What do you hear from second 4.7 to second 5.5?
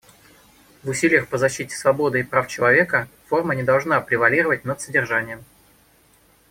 содержанием.